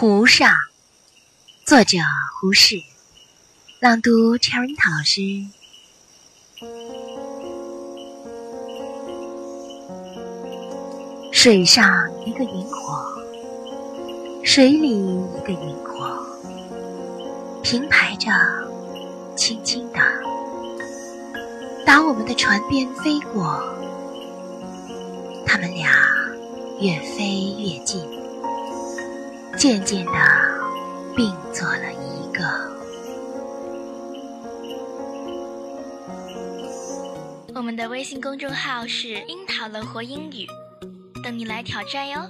[0.00, 0.52] 湖上，
[1.66, 1.98] 作者
[2.40, 2.76] 胡适，
[3.80, 5.20] 朗读 Cherry 塔老师。
[11.32, 13.12] 水上一个萤火，
[14.44, 16.24] 水里一个萤火，
[17.64, 18.30] 平排着，
[19.36, 19.98] 轻轻的，
[21.84, 23.60] 打我们的船边飞过。
[25.44, 25.90] 他们俩
[26.80, 28.00] 越飞越近，
[29.58, 30.12] 渐渐的
[31.16, 32.44] 并做了一个。
[37.56, 40.46] 我们的微信公众号是“樱桃乐活英语”，
[41.24, 42.20] 等你来挑战哟。